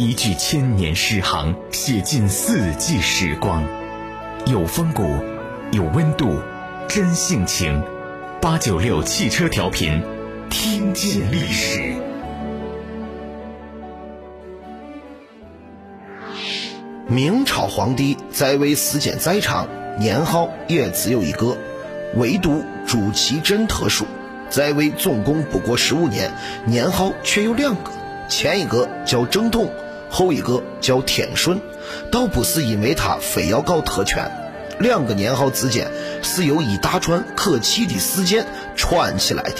[0.00, 3.62] 一句千年诗行，写尽四季时光，
[4.46, 5.02] 有风骨，
[5.72, 6.38] 有温度，
[6.88, 7.82] 真性情。
[8.40, 10.02] 八九六汽车调频，
[10.48, 11.96] 听见历史。
[17.06, 21.58] 明朝皇帝在位时间再长，年号也只有一个，
[22.16, 24.06] 唯独朱祁镇特殊，
[24.48, 26.32] 在位总共不过十五年，
[26.64, 27.90] 年号却有两个，
[28.30, 29.70] 前一个叫正统，
[30.10, 31.60] 后一个叫天顺，
[32.10, 34.30] 倒不是因为他非要搞特权。
[34.78, 35.90] 两个年号之间
[36.22, 38.46] 是由一大串可气的事件
[38.76, 39.56] 串起来的。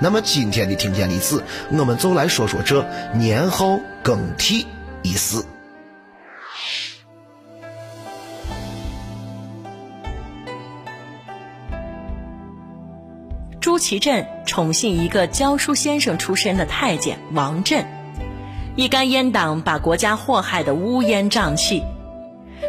[0.00, 2.84] 那么今天的听见历史，我们就来说说这
[3.14, 4.66] 年号更替
[5.02, 5.44] 一事。
[13.60, 17.86] 朱祁镇宠幸一个教书先生出身的太监王振，
[18.76, 21.82] 一干阉党把国家祸害得乌烟瘴气。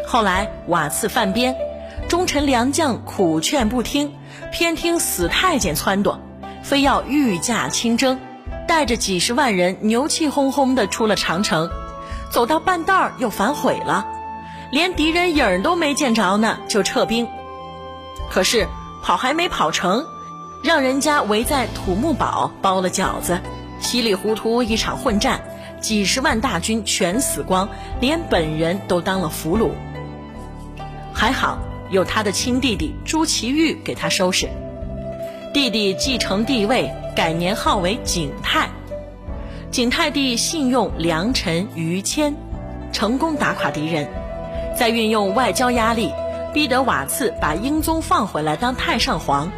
[0.06, 1.54] 后来瓦剌犯边。
[2.06, 4.12] 忠臣良将苦劝不听，
[4.52, 6.18] 偏听死太监撺掇，
[6.62, 8.20] 非要御驾亲征，
[8.68, 11.70] 带着几十万人牛气哄哄地出了长城，
[12.30, 14.06] 走到半道儿又反悔了，
[14.70, 17.26] 连敌人影儿都没见着呢，就撤兵。
[18.30, 18.68] 可是
[19.02, 20.04] 跑还没跑成，
[20.62, 23.40] 让人家围在土木堡包了饺子，
[23.80, 25.40] 稀里糊涂一场混战，
[25.84, 27.68] 几十万大军全死光，
[28.00, 29.72] 连本人都当了俘虏。
[31.12, 31.58] 还好。
[31.90, 34.48] 有他的亲弟弟朱祁钰给他收拾，
[35.52, 38.70] 弟弟继承帝位，改年号为景泰。
[39.70, 42.34] 景泰帝信用良臣于谦，
[42.90, 44.08] 成功打垮敌人，
[44.76, 46.10] 再运用外交压力，
[46.54, 49.52] 逼得瓦剌把英宗放回来当太上皇，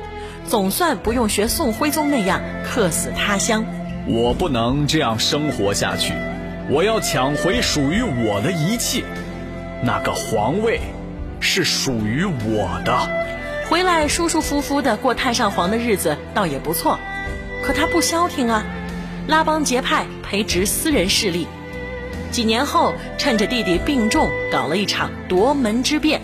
[0.47, 3.65] 总算不用学宋徽宗那样客死他乡。
[4.09, 6.13] 我不能这样生活下去，
[6.71, 9.03] 我要抢回属于我的一切，
[9.83, 10.81] 那个皇位。
[11.39, 13.09] 是属于我的，
[13.69, 16.99] 回来舒舒服服的过太上皇的日子倒也不错，
[17.63, 18.65] 可他不消停啊，
[19.29, 21.47] 拉帮结派培植私人势力，
[22.33, 26.23] 几年后趁着弟弟病重，搞了一场夺门之变，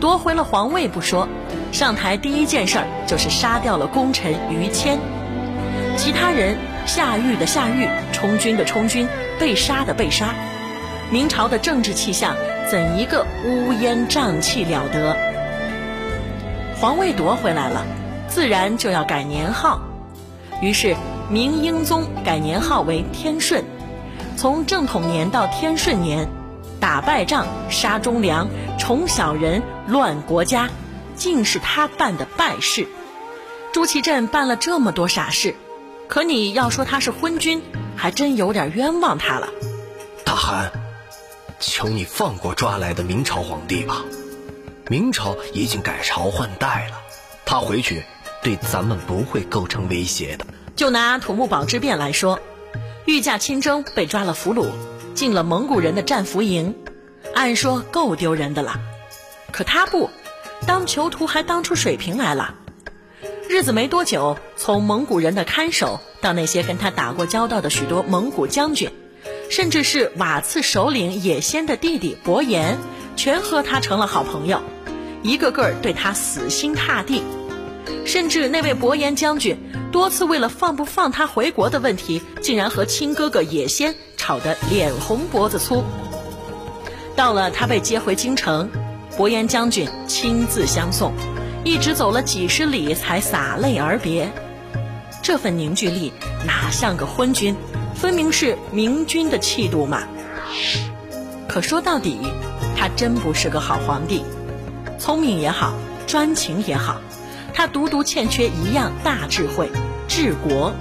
[0.00, 1.28] 夺回了皇位不说，
[1.70, 4.98] 上台第一件事儿就是杀掉了功臣于谦，
[5.98, 6.56] 其他人
[6.86, 9.08] 下狱的下狱，充军的充军，
[9.38, 10.34] 被杀的被杀，
[11.10, 12.34] 明朝的政治气象。
[12.70, 15.14] 怎一个乌烟瘴气了得！
[16.80, 17.84] 皇位夺回来了，
[18.26, 19.82] 自然就要改年号。
[20.62, 20.96] 于是
[21.30, 23.62] 明英宗改年号为天顺，
[24.36, 26.26] 从正统年到天顺年，
[26.80, 30.70] 打败仗、杀忠良、宠小人、乱国家，
[31.14, 32.88] 尽是他办的败事。
[33.72, 35.54] 朱祁镇办了这么多傻事，
[36.08, 37.62] 可你要说他是昏君，
[37.96, 39.48] 还真有点冤枉他了。
[40.24, 40.70] 大汗。
[41.60, 44.04] 求你放过抓来的明朝皇帝吧，
[44.88, 47.00] 明朝已经改朝换代了，
[47.46, 48.02] 他回去
[48.42, 50.44] 对咱们不会构成威胁的。
[50.76, 52.38] 就拿土木堡之变来说，
[53.06, 54.66] 御驾亲征被抓了俘虏，
[55.14, 56.74] 进了蒙古人的战俘营，
[57.34, 58.78] 按说够丢人的了，
[59.50, 60.10] 可他不，
[60.66, 62.56] 当囚徒还当出水平来了。
[63.54, 68.90] 日子没多久，从蒙古人的看守到那些跟他打过交道的许多蒙古将军。
[69.48, 72.76] 甚至是瓦剌首领野先的弟弟伯颜，
[73.14, 74.60] 全和他成了好朋友，
[75.22, 77.22] 一个个对他死心塌地。
[78.04, 79.56] 甚至那位伯颜将军
[79.92, 85.84] 多次为了放不放他回国的问题，竟然和亲哥哥野先吵得脸红脖子粗。
[87.14, 88.68] 到了他被接回京城，
[89.16, 91.12] 伯颜将军亲自相送，
[91.64, 94.30] 一直走了几十里才洒泪而别。
[95.22, 96.12] 这份凝聚力
[96.46, 97.56] 哪像个昏君？
[97.94, 100.02] 分明是明君的气度嘛！
[101.48, 102.18] 可说到底，
[102.76, 104.22] 他真不是个好皇帝。
[104.98, 105.72] 聪明也好，
[106.06, 107.00] 专情也好，
[107.54, 109.70] 他独独欠缺一样大智慧——
[110.06, 110.74] 治国。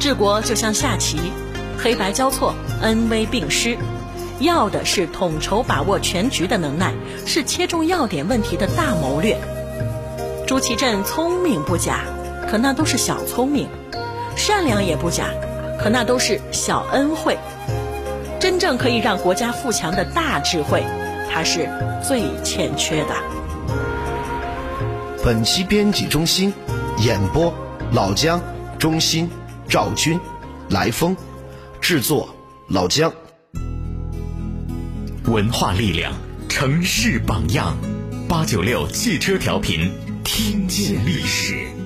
[0.00, 1.18] 治国就像下棋，
[1.78, 3.76] 黑白交错，恩威并施，
[4.40, 6.94] 要的是统筹把握全局的能耐，
[7.26, 9.38] 是切中要点问题的大谋略。
[10.50, 12.00] 朱祁镇聪明不假，
[12.50, 13.68] 可那都是小聪明；
[14.36, 15.28] 善良也不假。
[15.78, 17.38] 可那都是小恩惠，
[18.40, 20.82] 真正可以让国家富强的大智慧，
[21.32, 21.70] 他是
[22.02, 23.14] 最欠缺的。
[25.24, 26.52] 本期编辑中心
[26.98, 27.54] 演播：
[27.92, 28.42] 老姜、
[28.76, 29.30] 中心、
[29.68, 30.18] 赵军、
[30.68, 31.16] 来风，
[31.80, 32.28] 制作：
[32.66, 33.12] 老姜。
[35.26, 36.12] 文化力量，
[36.48, 37.76] 城市榜样，
[38.28, 39.92] 八九六汽车调频，
[40.32, 41.79] 听见历史。